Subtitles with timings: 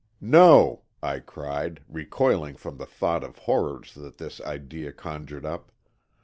[0.19, 5.71] "No!" I cried, recoiling from the thought of horrors that this idea conjured up.